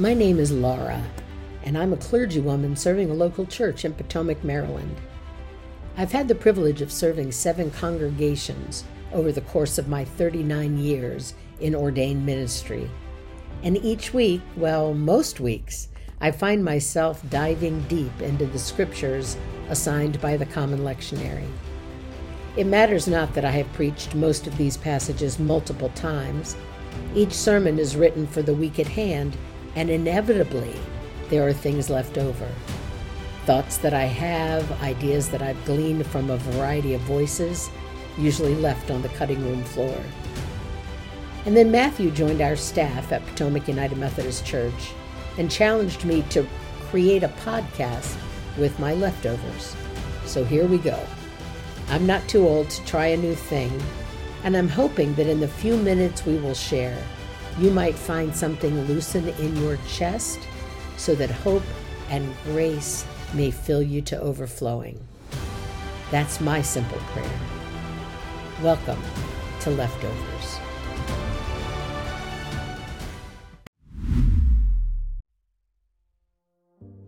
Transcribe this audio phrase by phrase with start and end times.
[0.00, 1.02] My name is Laura,
[1.64, 4.96] and I'm a clergywoman serving a local church in Potomac, Maryland.
[5.96, 11.34] I've had the privilege of serving seven congregations over the course of my 39 years
[11.58, 12.88] in ordained ministry.
[13.64, 15.88] And each week, well, most weeks,
[16.20, 19.36] I find myself diving deep into the scriptures
[19.68, 21.48] assigned by the Common Lectionary.
[22.56, 26.54] It matters not that I have preached most of these passages multiple times.
[27.16, 29.36] Each sermon is written for the week at hand
[29.78, 30.74] and inevitably,
[31.28, 32.48] there are things left over.
[33.46, 37.70] Thoughts that I have, ideas that I've gleaned from a variety of voices,
[38.18, 39.96] usually left on the cutting room floor.
[41.46, 44.90] And then Matthew joined our staff at Potomac United Methodist Church
[45.38, 46.44] and challenged me to
[46.90, 48.16] create a podcast
[48.58, 49.76] with my leftovers.
[50.24, 50.98] So here we go.
[51.88, 53.80] I'm not too old to try a new thing,
[54.42, 57.00] and I'm hoping that in the few minutes we will share,
[57.58, 60.38] you might find something loosen in your chest
[60.96, 61.64] so that hope
[62.08, 64.96] and grace may fill you to overflowing.
[66.12, 67.40] That's my simple prayer.
[68.62, 69.02] Welcome
[69.60, 70.60] to Leftovers.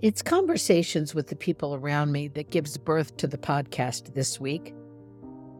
[0.03, 4.75] It's conversations with the people around me that gives birth to the podcast this week.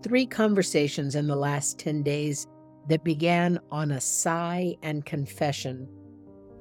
[0.03, 2.49] Three conversations in the last 10 days
[2.89, 5.89] that began on a sigh and confession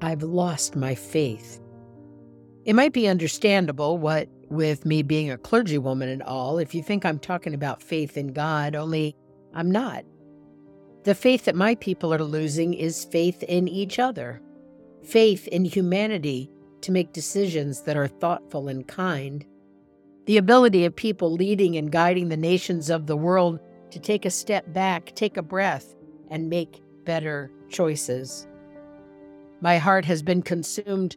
[0.02, 1.60] I've lost my faith.
[2.64, 7.04] It might be understandable what, with me being a clergywoman and all, if you think
[7.04, 9.14] I'm talking about faith in God, only
[9.54, 10.04] I'm not.
[11.04, 14.42] The faith that my people are losing is faith in each other,
[15.02, 16.50] faith in humanity
[16.82, 19.44] to make decisions that are thoughtful and kind,
[20.26, 23.58] the ability of people leading and guiding the nations of the world
[23.90, 25.94] to take a step back, take a breath,
[26.30, 28.46] and make better choices.
[29.60, 31.16] My heart has been consumed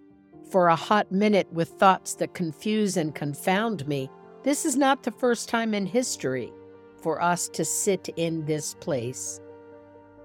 [0.52, 4.10] for a hot minute with thoughts that confuse and confound me.
[4.44, 6.52] This is not the first time in history
[7.02, 9.40] for us to sit in this place.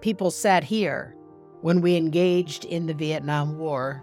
[0.01, 1.15] People sat here
[1.61, 4.03] when we engaged in the Vietnam War.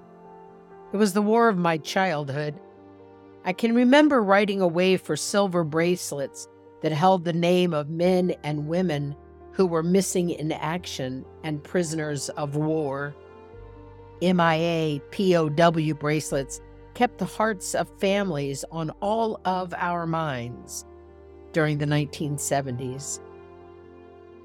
[0.94, 2.59] It was the war of my childhood.
[3.44, 6.47] I can remember writing away for silver bracelets
[6.81, 9.16] that held the name of men and women
[9.55, 13.16] who were missing in action and prisoners of war.
[14.21, 16.59] MIA POW bracelets
[16.93, 20.85] kept the hearts of families on all of our minds
[21.53, 23.21] during the 1970s.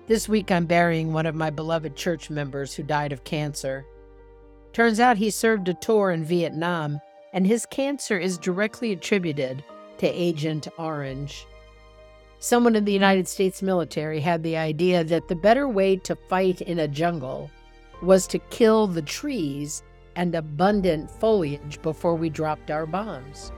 [0.06, 3.84] This week, I'm burying one of my beloved church members who died of cancer.
[4.72, 7.00] Turns out he served a tour in Vietnam,
[7.32, 9.65] and his cancer is directly attributed
[9.98, 11.47] to Agent Orange.
[12.43, 16.62] Someone in the United States military had the idea that the better way to fight
[16.62, 17.51] in a jungle
[18.01, 19.83] was to kill the trees
[20.17, 23.53] and abundant foliage before we dropped our bombs.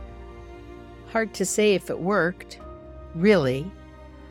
[1.07, 2.59] Hard to say if it worked,
[3.15, 3.71] really,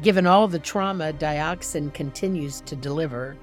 [0.02, 3.38] given all the trauma dioxin continues to deliver.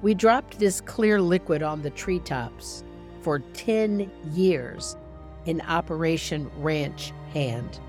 [0.00, 2.84] We dropped this clear liquid on the treetops
[3.20, 4.96] for 10 years
[5.44, 7.80] in Operation Ranch Hand.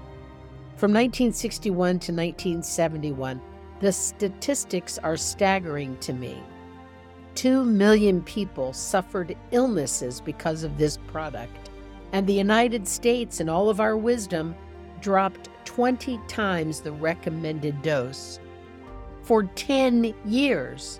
[0.81, 3.39] From 1961 to 1971,
[3.81, 6.41] the statistics are staggering to me.
[7.35, 11.69] Two million people suffered illnesses because of this product,
[12.13, 14.55] and the United States, in all of our wisdom,
[15.01, 18.39] dropped 20 times the recommended dose
[19.21, 20.99] for 10 years.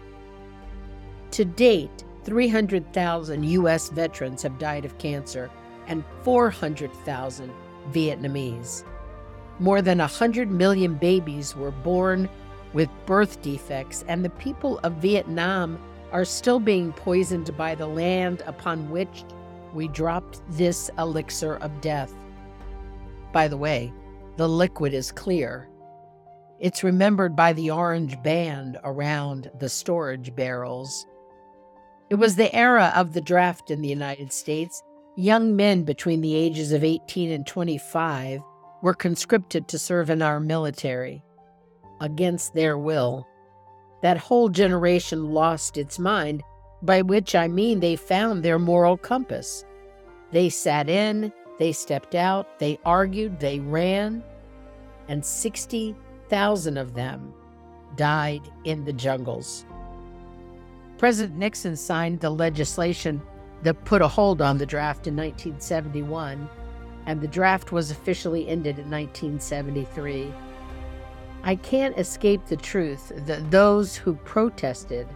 [1.32, 3.90] To date, 300,000 U.S.
[3.90, 5.50] veterans have died of cancer
[5.88, 7.52] and 400,000
[7.90, 8.84] Vietnamese.
[9.60, 12.30] More than 100 million babies were born
[12.74, 15.80] with birth defects, and the people of Vietnam
[16.12, 19.24] are still being poisoned by the land upon which
[19.74, 22.14] we dropped this elixir of death.
[23.32, 23.94] By the way,
[24.38, 25.70] the liquid is clear.
[26.60, 31.06] It's remembered by the orange band around the storage barrels.
[32.10, 34.84] It was the era of the draft in the United States.
[35.16, 38.42] Young men between the ages of 18 and 25
[38.82, 41.24] were conscripted to serve in our military
[42.00, 43.28] against their will.
[44.02, 46.42] That whole generation lost its mind,
[46.82, 49.64] by which I mean they found their moral compass.
[50.32, 54.24] They sat in, they stepped out, they argued, they ran,
[55.08, 57.34] and 60,000 of them
[57.96, 59.66] died in the jungles.
[60.98, 63.22] President Nixon signed the legislation
[63.64, 66.50] that put a hold on the draft in 1971
[67.06, 70.32] and the draft was officially ended in 1973.
[71.44, 75.08] I can't escape the truth that those who protested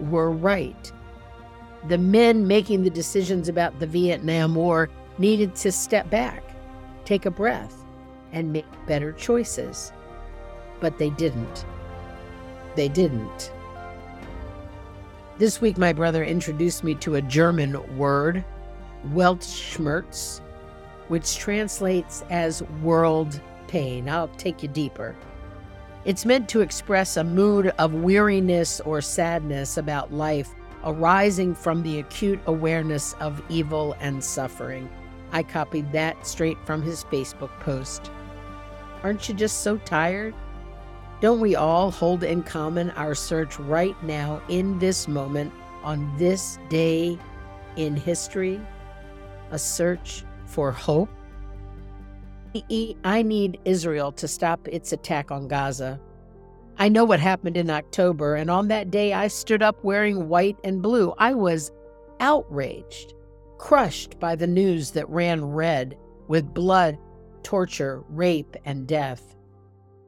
[0.00, 0.92] were right.
[1.88, 6.42] The men making the decisions about the Vietnam War needed to step back,
[7.04, 7.74] take a breath,
[8.32, 9.92] and make better choices.
[10.80, 11.64] But they didn't.
[12.74, 13.52] They didn't.
[15.38, 18.44] This week, my brother introduced me to a German word,
[19.08, 20.40] Weltschmerz,
[21.10, 24.08] which translates as world pain.
[24.08, 25.16] I'll take you deeper.
[26.04, 30.54] It's meant to express a mood of weariness or sadness about life
[30.84, 34.88] arising from the acute awareness of evil and suffering.
[35.32, 38.12] I copied that straight from his Facebook post.
[39.02, 40.32] Aren't you just so tired?
[41.20, 45.52] Don't we all hold in common our search right now, in this moment,
[45.82, 47.18] on this day
[47.74, 48.60] in history?
[49.50, 51.08] A search for hope?
[53.04, 56.00] I need Israel to stop its attack on Gaza.
[56.78, 60.56] I know what happened in October, and on that day I stood up wearing white
[60.64, 61.14] and blue.
[61.18, 61.70] I was
[62.18, 63.14] outraged,
[63.58, 66.98] crushed by the news that ran red with blood,
[67.42, 69.36] torture, rape, and death.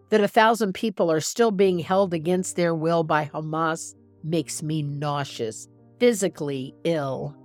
[0.09, 3.95] That a thousand people are still being held against their will by Hamas
[4.25, 5.69] makes me nauseous,
[6.01, 7.37] physically ill.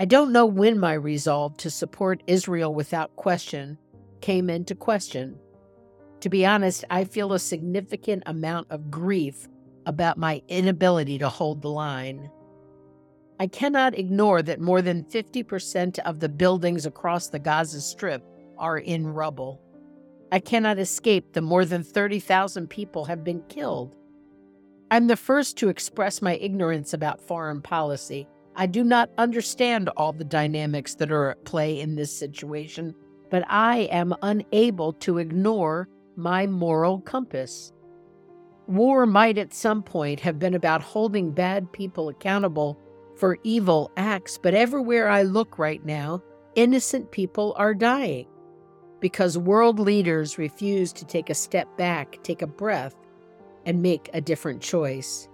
[0.00, 3.76] I don't know when my resolve to support Israel without question
[4.22, 5.38] came into question.
[6.20, 9.46] To be honest, I feel a significant amount of grief
[9.84, 12.30] about my inability to hold the line.
[13.38, 18.24] I cannot ignore that more than 50% of the buildings across the Gaza Strip
[18.56, 19.60] are in rubble.
[20.32, 23.94] I cannot escape the more than 30,000 people have been killed.
[24.90, 28.26] I'm the first to express my ignorance about foreign policy
[28.56, 32.94] I do not understand all the dynamics that are at play in this situation,
[33.30, 37.72] but I am unable to ignore my moral compass.
[38.66, 42.78] War might at some point have been about holding bad people accountable
[43.16, 46.22] for evil acts, but everywhere I look right now,
[46.54, 48.26] innocent people are dying
[49.00, 52.94] because world leaders refuse to take a step back, take a breath,
[53.64, 55.29] and make a different choice.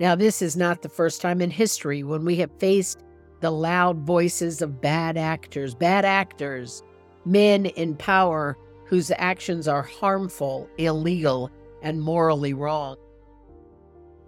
[0.00, 3.04] Now, this is not the first time in history when we have faced
[3.40, 6.82] the loud voices of bad actors, bad actors,
[7.26, 8.56] men in power
[8.86, 11.50] whose actions are harmful, illegal,
[11.82, 12.96] and morally wrong.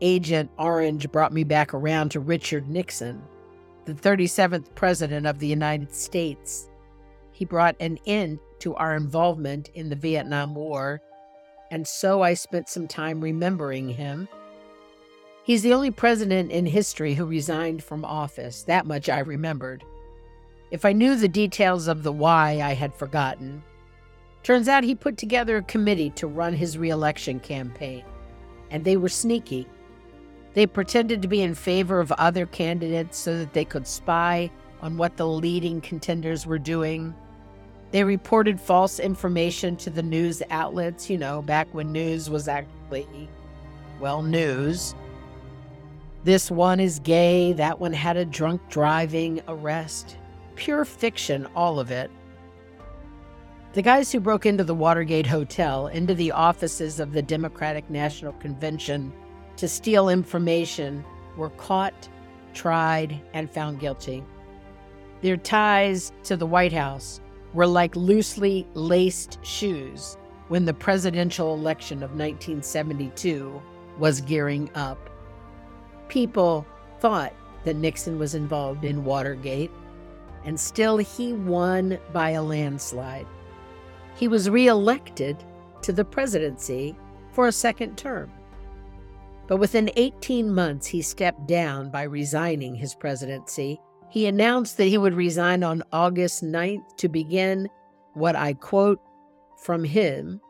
[0.03, 3.23] Agent Orange brought me back around to Richard Nixon,
[3.87, 6.69] the 37th President of the United States.
[7.33, 11.01] He brought an end to our involvement in the Vietnam War,
[11.71, 14.29] and so I spent some time remembering him
[15.45, 18.63] He's the only president in history who resigned from office.
[18.63, 19.85] That much I remembered.
[20.71, 23.63] If I knew the details of the why, I had forgotten.
[24.45, 28.05] Turns out he put together a committee to run his reelection campaign,
[28.71, 29.67] and they were sneaky.
[30.55, 34.51] They pretended to be in favor of other candidates so that they could spy
[34.81, 37.15] on what the leading contenders were doing.
[37.91, 43.29] They reported false information to the news outlets, you know, back when news was actually,
[44.01, 44.95] well, news.
[46.25, 50.19] This one is gay, that one had a drunk driving arrest.
[50.55, 52.13] Pure fiction, all of it.
[53.73, 58.35] The guys who broke into the Watergate Hotel, into the offices of the Democratic National
[58.35, 59.13] Convention
[59.57, 61.05] to steal information,
[61.37, 62.09] were caught,
[62.55, 64.23] tried, and found guilty.
[65.23, 67.21] Their ties to the White House
[67.53, 73.61] were like loosely laced shoes when the presidential election of 1972
[73.99, 75.09] was gearing up
[76.13, 76.67] people
[77.01, 77.33] thought
[77.65, 79.71] that Nixon was involved in Watergate,
[80.45, 83.27] and still he won by a landslide.
[84.15, 85.43] He was reelected
[85.81, 86.95] to the presidency
[87.31, 88.31] for a second term.
[89.49, 93.81] But within 18 months, he stepped down by resigning his presidency.
[94.11, 97.71] He announced that he would resign on August 9th to begin
[98.13, 99.01] what I quote
[99.57, 100.43] from him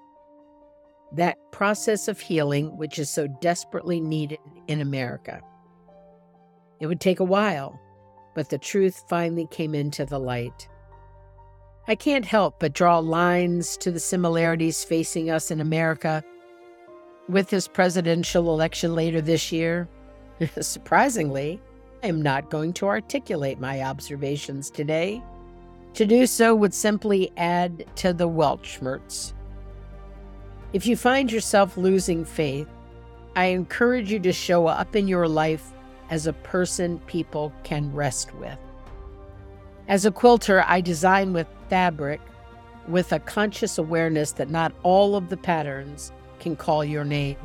[1.12, 5.40] that process of healing which is so desperately needed in America.
[6.82, 7.78] It would take a while,
[8.34, 10.68] but the truth finally came into the light.
[11.86, 16.24] I can't help but draw lines to the similarities facing us in America
[17.28, 19.88] with this presidential election later this year.
[20.60, 21.60] Surprisingly,
[22.02, 25.22] I am not going to articulate my observations today.
[25.94, 29.34] To do so would simply add to the Weltschmerz.
[30.72, 32.66] If you find yourself losing faith,
[33.36, 35.72] I encourage you to show up in your life
[36.12, 38.58] as a person people can rest with.
[39.88, 42.20] As a quilter, I design with fabric
[42.86, 47.38] with a conscious awareness that not all of the patterns can call your name.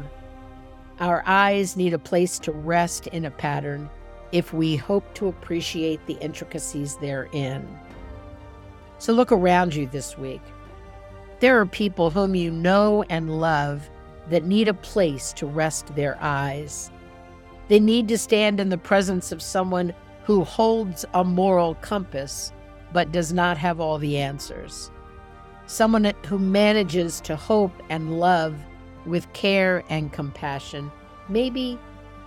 [1.00, 3.90] Our eyes need a place to rest in a pattern,
[4.34, 7.66] if we hope to appreciate the intricacies therein.
[8.98, 10.42] So look around you this week.
[11.40, 13.90] There are people whom you know and love
[14.30, 16.92] that need a place to rest their eyes.
[17.68, 19.94] They need to stand in the presence of someone
[20.24, 22.52] who holds a moral compass
[22.94, 24.92] but does not have all the answers.
[25.66, 28.56] Someone who manages to hope and love
[29.06, 30.92] with care and compassion.
[31.28, 31.78] Maybe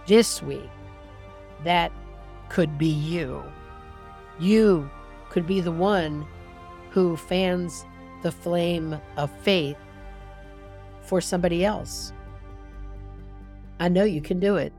[0.06, 0.68] this week,
[1.64, 1.92] that
[2.48, 3.42] could be you.
[4.38, 4.90] You
[5.30, 6.26] could be the one
[6.90, 7.84] who fans
[8.22, 9.76] the flame of faith
[11.02, 12.12] for somebody else.
[13.78, 14.72] I know you can do it.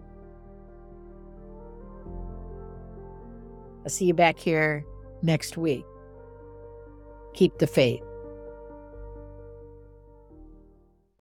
[3.83, 4.85] I'll see you back here
[5.21, 5.85] next week.
[7.33, 8.03] Keep the faith.